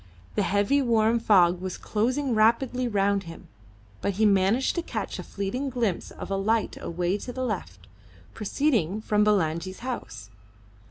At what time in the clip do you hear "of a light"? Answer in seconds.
6.09-6.75